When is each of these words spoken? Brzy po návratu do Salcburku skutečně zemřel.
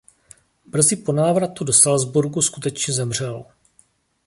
Brzy 0.65 0.97
po 0.97 1.13
návratu 1.13 1.63
do 1.63 1.73
Salcburku 1.73 2.41
skutečně 2.41 2.93
zemřel. 2.93 3.45